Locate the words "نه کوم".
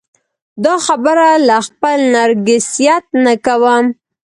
3.23-3.85